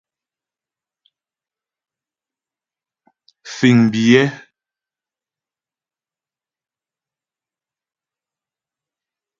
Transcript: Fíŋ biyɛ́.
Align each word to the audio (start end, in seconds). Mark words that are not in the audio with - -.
Fíŋ 3.53 3.77
biyɛ́. 3.91 4.25